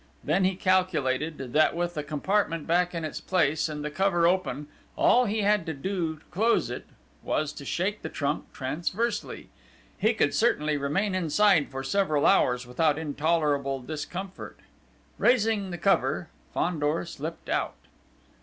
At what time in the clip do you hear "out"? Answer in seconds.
17.47-17.75